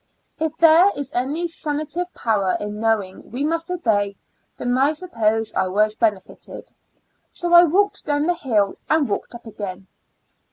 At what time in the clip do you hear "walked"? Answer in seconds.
7.65-8.03, 9.07-9.35